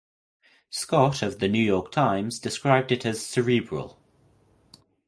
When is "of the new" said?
1.21-1.61